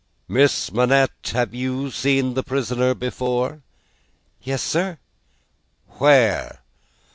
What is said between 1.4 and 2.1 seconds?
you